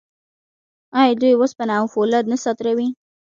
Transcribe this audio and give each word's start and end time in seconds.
آیا 0.99 1.13
دوی 1.21 1.33
وسپنه 1.37 1.73
او 1.79 1.85
فولاد 1.93 2.25
نه 2.31 2.37
صادروي؟ 2.43 2.89